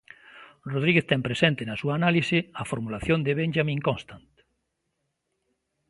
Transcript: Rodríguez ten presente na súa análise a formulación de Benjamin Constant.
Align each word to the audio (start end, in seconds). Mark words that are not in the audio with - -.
Rodríguez 0.71 1.05
ten 1.11 1.21
presente 1.27 1.61
na 1.65 1.79
súa 1.81 1.93
análise 1.99 2.37
a 2.61 2.63
formulación 2.71 3.19
de 3.25 3.37
Benjamin 3.39 3.79
Constant. 3.87 4.33